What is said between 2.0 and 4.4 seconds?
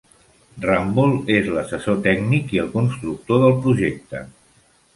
tècnic i el constructor del projecte.